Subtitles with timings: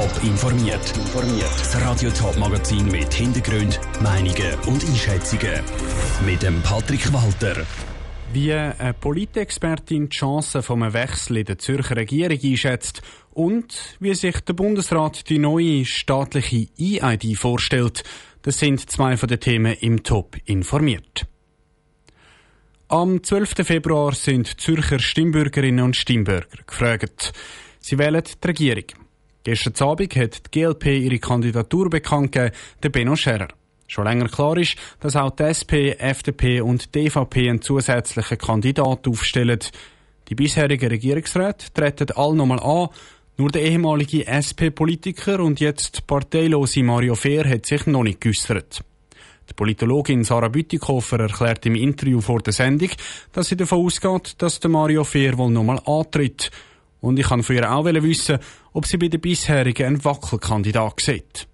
[0.00, 0.94] Top informiert.
[1.58, 5.60] Das Radio Top Magazin mit Hintergrund, Meinungen und Einschätzungen
[6.24, 7.66] mit dem Patrick Walter.
[8.32, 13.02] Wie eine Politexpertin die Chancen vom Wechsel in der Zürcher Regierung einschätzt
[13.34, 18.02] und wie sich der Bundesrat die neue staatliche E-ID vorstellt,
[18.40, 21.26] das sind zwei von den Themen im Top informiert.
[22.88, 23.66] Am 12.
[23.66, 27.34] Februar sind Zürcher Stimmbürgerinnen und Stimmbürger gefragt.
[27.80, 29.09] Sie wählen die Regierung.
[29.42, 33.48] Gestern Abend hat die GLP ihre Kandidatur bekannt gegeben, der Benno Scherer.
[33.86, 39.10] Schon länger klar ist, dass auch die SP, FDP und die EVP einen zusätzlichen Kandidaten
[39.10, 39.58] aufstellen.
[40.28, 42.88] Die bisherigen Regierungsräte treten alle nochmal an.
[43.36, 48.84] Nur der ehemalige SP-Politiker und jetzt parteilose Mario Fehr hat sich noch nicht geäussert.
[49.48, 52.90] Die Politologin Sarah Bütikofer erklärt im Interview vor der Sendung,
[53.32, 56.52] dass sie davon ausgeht, dass der Mario Fehr wohl nochmal antritt.
[57.00, 58.38] Und ich kann von auch wissen,
[58.72, 61.46] ob sie bei den bisherigen einen Wackelkandidat sieht.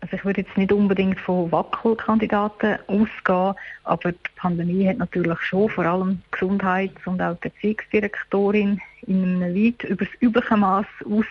[0.00, 3.54] Also ich würde jetzt nicht unbedingt von Wackelkandidaten ausgehen,
[3.84, 9.54] aber die Pandemie hat natürlich schon vor allem Gesundheits- und auch die Erziehungsdirektorin in einem
[9.54, 11.24] weit über das übliche Maß aus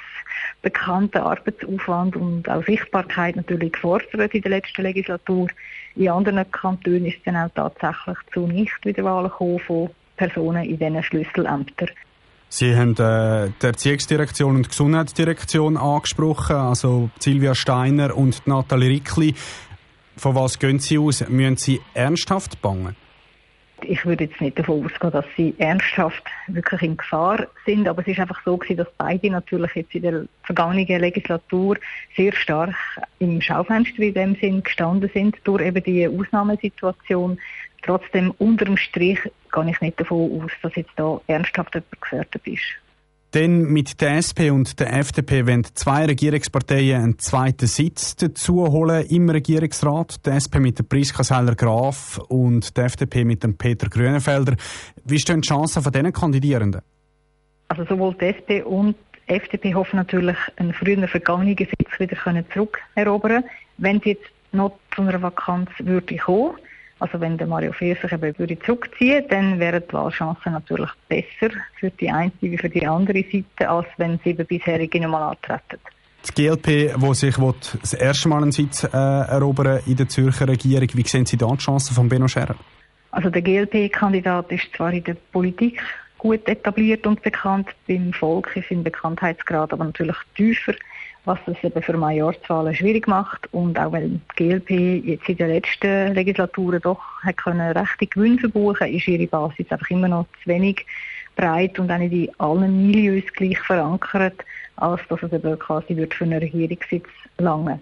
[0.63, 5.49] bekannten Arbeitsaufwand und auch Sichtbarkeit natürlich gefordert in der letzten Legislatur.
[5.95, 11.03] In anderen Kantonen ist es dann auch tatsächlich zu Nichtwiederwahlen gekommen von Personen in diesen
[11.03, 11.89] Schlüsselämtern.
[12.55, 19.33] Sie haben äh, die Erziehungsdirektion und die Gesundheitsdirektion angesprochen, also Silvia Steiner und Nathalie Rickli.
[20.17, 21.27] Von was gehen Sie aus?
[21.27, 22.95] Müssen Sie ernsthaft bangen?
[23.81, 28.07] Ich würde jetzt nicht davon ausgehen, dass sie ernsthaft wirklich in Gefahr sind, aber es
[28.07, 31.77] ist einfach so gewesen, dass beide natürlich jetzt in der vergangenen Legislatur
[32.15, 32.75] sehr stark
[33.17, 37.39] im Schaufenster in dem Sinn gestanden sind durch eben die Ausnahmesituation.
[37.83, 39.19] Trotzdem unterm Strich
[39.51, 42.61] gehe ich nicht davon aus, dass jetzt da ernsthaft jemand gefährdet ist.
[43.33, 49.07] Denn mit der SP und der FDP wollen zwei Regierungsparteien einen zweiten Sitz dazu holen
[49.07, 50.23] im Regierungsrat.
[50.25, 54.55] Die SP mit der Priska Seiler-Graf und die FDP mit dem Peter Grünenfelder.
[55.03, 56.81] Wie stehen die Chancen von diesen Kandidierenden?
[57.69, 58.95] Also sowohl die SP und
[59.27, 62.16] die FDP hoffen natürlich, einen früher vergangenen Sitz wieder
[62.53, 63.43] zurückerobern
[63.77, 66.53] Wenn sie jetzt noch zu einer Vakanz würde kommen,
[67.03, 71.53] also wenn der Mario Fehr sich eben würde zurückziehen, dann wären die Wahlchancen natürlich besser
[71.78, 75.81] für die eine wie für die andere Seite, als wenn sie eben bisherige nochmal antreten.
[76.25, 77.36] Die GLP, die sich
[77.81, 81.47] das erste Mal einen Sitz äh, erobern in der Zürcher Regierung, wie sehen Sie da
[81.47, 82.56] die Chancen von Benno Scherer?
[83.12, 85.81] Also der GLP-Kandidat ist zwar in der Politik
[86.18, 90.74] gut etabliert und bekannt, beim Volk ist sein Bekanntheitsgrad aber natürlich tiefer
[91.25, 94.69] was es eben für Majorzwahlen schwierig macht und auch weil die GLP
[95.06, 99.89] jetzt in den letzten Legislaturen doch hat können rechte Gewinne verbuchen, ist ihre Basis einfach
[99.89, 100.85] immer noch zu wenig
[101.35, 104.44] breit und auch nicht in allen Milieus gleich verankert,
[104.75, 107.07] als dass es eben quasi für einen Regierungssitz
[107.38, 107.79] lange.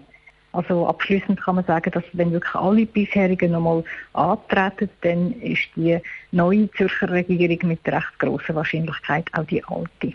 [0.52, 3.82] Also abschließend kann man sagen, dass wenn wirklich alle bisherigen nochmal
[4.12, 5.98] antreten, dann ist die
[6.30, 10.12] neue Zürcher Regierung mit recht grosser Wahrscheinlichkeit auch die alte.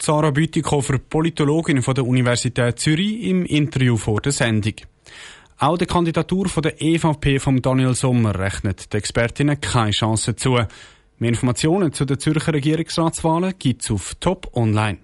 [0.00, 4.74] Sarah Bütikofer, Politologin von der Universität Zürich, im Interview vor der Sendung.
[5.58, 10.58] Auch der Kandidatur von der EVP von Daniel Sommer rechnet den Expertinnen keine Chance zu.
[11.18, 14.98] Mehr Informationen zu den Zürcher Regierungsratswahlen gibt es auf Top Online.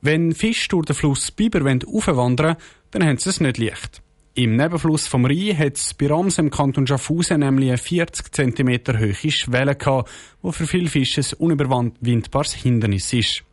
[0.00, 2.56] Wenn Fische durch den Fluss Biber aufwandern
[2.90, 4.00] dann haben sie es nicht leicht.
[4.38, 8.98] Im Nebenfluss vom Rhein hat es bei Rams im Kanton Schaffhausen nämlich eine 40 cm
[8.98, 10.10] hohe Schwelle gehabt,
[10.42, 13.44] die für viele Fische ein unüberwindbares Hindernis ist.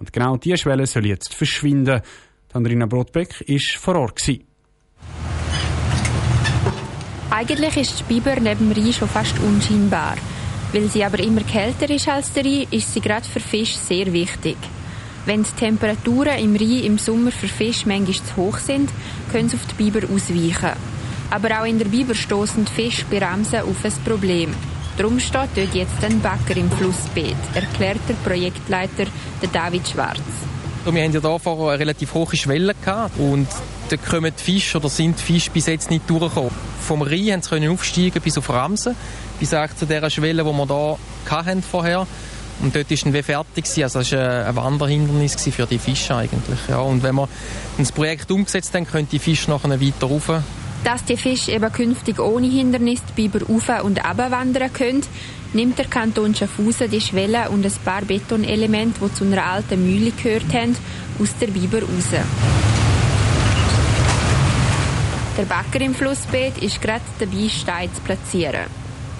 [0.00, 2.00] Und genau diese Schwelle soll jetzt verschwinden.
[2.52, 4.28] Andrina Brotbeck war vor Ort.
[7.30, 10.16] Eigentlich ist die Biber neben dem Rhein schon fast unscheinbar.
[10.72, 14.12] Weil sie aber immer kälter ist als der Rhein, ist sie gerade für Fisch sehr
[14.12, 14.56] wichtig.
[15.26, 18.90] Wenn die Temperaturen im Rhein im Sommer für Fische manchmal zu hoch sind,
[19.32, 20.78] können sie auf die Biber ausweichen.
[21.30, 24.54] Aber auch in der Biber stoßen die Fische bei Ramsen auf ein Problem.
[24.96, 29.06] Darum steht dort jetzt ein Bagger im Flussbeet, erklärt der Projektleiter
[29.52, 30.20] David Schwarz.
[30.84, 33.48] Wir haben ja hier vorher eine relativ hohe Schwelle gehabt und
[33.88, 36.52] da kommen die Fische oder sind die Fische bis jetzt nicht durchgekommen.
[36.80, 38.94] Vom Rhein haben sie aufsteigen bis auf Ramsen,
[39.40, 42.35] bis zu dieser Schwelle, die wir hier vorher hatten.
[42.62, 43.84] Und dort war dann fertig.
[43.84, 46.58] Also das war ein Wanderhindernis für die Fische eigentlich.
[46.68, 46.78] Ja.
[46.78, 47.28] Und wenn wir
[47.78, 50.30] das Projekt umgesetzt haben, können die Fische nachher weiter rauf.
[50.84, 55.02] Dass die Fische eben künftig ohne Hindernis die Biber rauf und wandern können,
[55.52, 60.12] nimmt der Kanton Schaffhausen die Schwelle und ein paar Betonelemente, die zu einer alten Mühle
[60.12, 60.76] gehört haben,
[61.18, 62.10] aus der Biber raus.
[65.36, 68.66] Der Bagger im Flussbeet ist gerade dabei, Steine zu platzieren.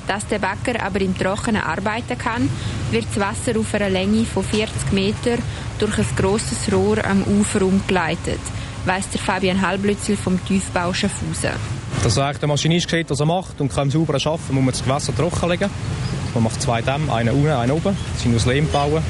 [0.06, 2.48] Dass der Bagger aber im Trockenen arbeiten kann,
[2.90, 5.42] wird das Wasser auf einer Länge von 40 Metern
[5.78, 8.40] durch ein grosses Rohr am Ufer umgeleitet,
[8.84, 11.50] weiss der Fabian Halblützel vom Tiefbau Schaffhausen.
[12.02, 14.84] Dass eigentlich der Maschinist sieht, was er macht und kann sauber arbeiten, muss man das
[14.84, 15.70] Gewässer trocken legen.
[16.34, 17.96] Man macht zwei Dämme, einen unten, einen oben.
[18.18, 19.02] Die sind aus Lehm gebaut.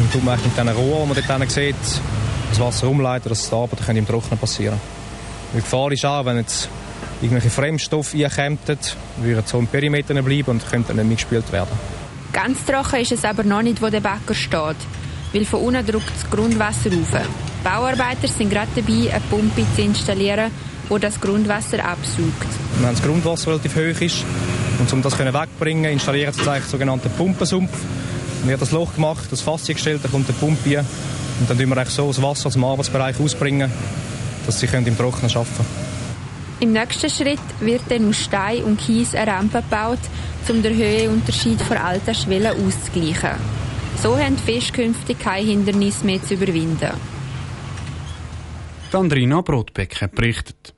[0.00, 1.76] Und tut man mit diesen Rohren, die man dort sieht,
[2.50, 4.80] das Wasser umleiten, dass die Arbeiten im Trocknen passieren
[5.54, 6.68] Die Gefahr ist auch, wenn jetzt
[7.20, 8.58] irgendwelche Fremdstoffe einkämen,
[9.18, 12.01] würden so im Perimeter bleiben und könnten nicht mitgespielt werden.
[12.32, 14.76] Ganz trocken ist es aber noch nicht, wo der Bäcker steht,
[15.32, 17.26] weil von unten drückt das Grundwasser rauf.
[17.60, 20.50] Die Bauarbeiter sind gerade dabei, eine Pumpe zu installieren,
[20.90, 22.46] die das Grundwasser absaugt.
[22.80, 24.24] Wenn das Grundwasser relativ hoch ist
[24.78, 27.72] und um das wegzubringen, installieren sie einen sogenannten Pumpensumpf.
[28.40, 30.86] Dann wird das Loch gemacht, das Fass gestellt, dann kommt der Pumpe rein
[31.38, 33.70] und dann tun wir so das Wasser aus dem Arbeitsbereich ausbringen,
[34.46, 35.91] dass sie im Trocknen arbeiten können.
[36.62, 39.98] Im nächsten Schritt wird dann aus Stein und Kies eine Rampe gebaut,
[40.48, 43.32] um den Höhenunterschied von alten Schwellen auszugleichen.
[44.00, 46.92] So haben die Fische künftig kein Hindernis mehr zu überwinden.
[48.92, 50.72] Andrina Brotbecken berichtet.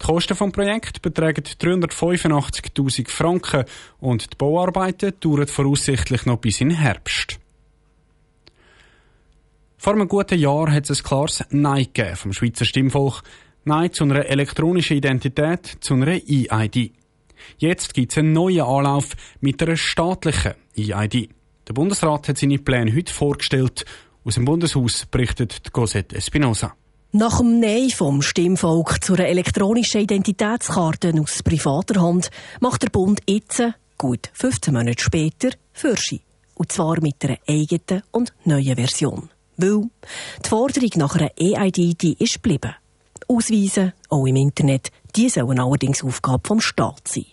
[0.00, 3.66] Die Kosten des Projekts betragen 385.000 Franken
[4.00, 7.38] und die Bauarbeiten dauern voraussichtlich noch bis in Herbst.
[9.76, 13.22] Vor einem guten Jahr hat es ein klares Nein vom Schweizer Stimmvolk.
[13.68, 16.92] Nein zu einer elektronischen Identität, zu einer EID.
[17.58, 21.30] Jetzt gibt es einen neuen Anlauf mit einer staatlichen EID.
[21.66, 23.84] Der Bundesrat hat seine Pläne heute vorgestellt.
[24.24, 26.76] Aus dem Bundeshaus berichtet Cosette Espinosa.
[27.10, 32.30] Nach dem Nein vom Stimmvolk zu einer elektronischen Identitätskarte aus privater Hand
[32.60, 33.64] macht der Bund jetzt,
[33.98, 36.20] gut 15 Monate später, Fürschi.
[36.54, 39.28] Und zwar mit einer eigenen und neuen Version.
[39.56, 39.90] Weil
[40.44, 42.76] die Forderung nach einer EID die ist geblieben.
[43.28, 47.26] Ausweisen, auch im Internet, die sollen allerdings Aufgabe vom Staat sein.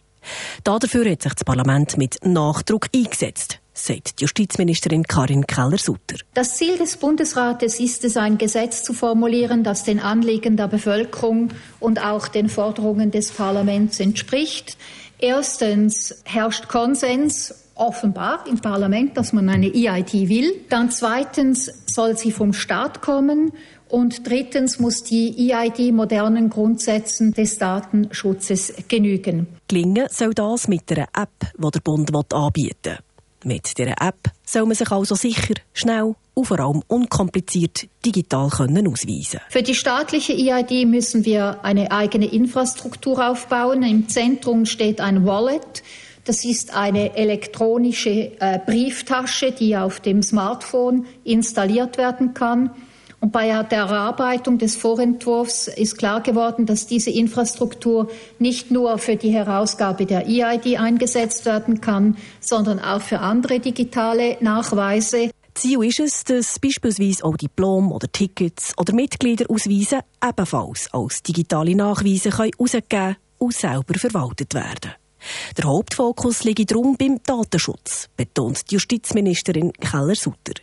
[0.63, 6.17] Dafür hat sich das Parlament mit Nachdruck eingesetzt sagt die Justizministerin Karin Keller-Sutter.
[6.33, 11.49] Das Ziel des Bundesrates ist es, ein Gesetz zu formulieren, das den Anliegen der Bevölkerung
[11.79, 14.77] und auch den Forderungen des Parlaments entspricht.
[15.19, 20.53] Erstens herrscht Konsens offenbar im Parlament, dass man eine EID will.
[20.69, 23.51] Dann zweitens soll sie vom Staat kommen.
[23.89, 29.47] Und drittens muss die EID modernen Grundsätzen des Datenschutzes genügen.
[29.67, 32.97] Gelingen soll das mit einer App, die der Bund anbieten will.
[33.45, 38.87] Mit dieser App soll man sich also sicher, schnell und vor allem unkompliziert digital können
[38.87, 43.83] ausweisen Für die staatliche EID müssen wir eine eigene Infrastruktur aufbauen.
[43.83, 45.83] Im Zentrum steht ein Wallet.
[46.25, 52.71] Das ist eine elektronische äh, Brieftasche, die auf dem Smartphone installiert werden kann.
[53.23, 59.15] Und bei der Erarbeitung des Vorentwurfs ist klar geworden, dass diese Infrastruktur nicht nur für
[59.15, 65.31] die Herausgabe der EID eingesetzt werden kann, sondern auch für andere digitale Nachweise.
[65.53, 72.29] Ziel ist es, dass beispielsweise auch Diplom oder Tickets oder Mitgliederausweise ebenfalls als digitale Nachweise
[72.29, 74.91] herausgegeben und selber verwaltet werden.
[75.57, 80.55] Der Hauptfokus liegt darum beim Datenschutz, betont die Justizministerin Keller-Sutter.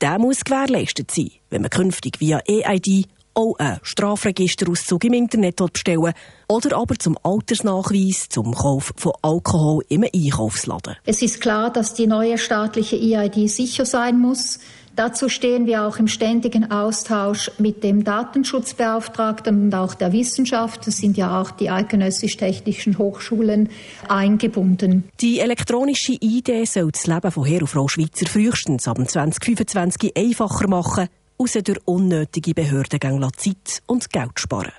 [0.00, 3.06] Der muss gewährleistet sein, wenn man künftig via EID
[3.36, 6.14] auch einen Strafregisterauszug im Internet bestellen
[6.48, 10.96] oder aber zum Altersnachweis zum Kauf von Alkohol im Einkaufsladen.
[11.04, 14.58] Es ist klar, dass die neue staatliche EID sicher sein muss.
[14.96, 20.88] Dazu stehen wir auch im ständigen Austausch mit dem Datenschutzbeauftragten und auch der Wissenschaft.
[20.88, 23.68] Es sind ja auch die eidgenössisch-technischen Hochschulen
[24.08, 25.04] eingebunden.
[25.20, 30.66] Die elektronische ID soll das Leben von Herr und Frau Schweizer frühestens ab 2025 einfacher
[30.66, 31.08] machen,
[31.38, 34.72] außer durch unnötige Behördengänge Zeit und Geld sparen.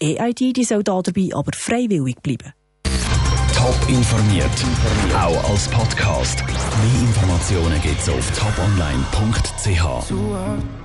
[0.00, 2.52] Die EID die soll dabei aber freiwillig bleiben.
[3.54, 4.50] Top informiert,
[5.14, 6.42] auch als Podcast.
[6.46, 10.79] Mehr Informationen gibt's auf toponline.ch.